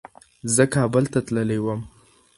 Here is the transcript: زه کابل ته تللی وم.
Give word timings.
زه 0.55 0.63
کابل 0.75 1.03
ته 1.13 1.19
تللی 1.25 1.59
وم. 1.61 1.81